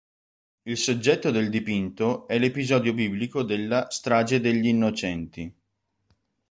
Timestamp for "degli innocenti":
4.41-5.55